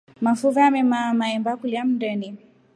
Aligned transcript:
Mafuve 0.25 0.59
amemaama 0.67 1.13
mahemba 1.19 1.51
kulya 1.59 1.81
mndeni. 1.87 2.29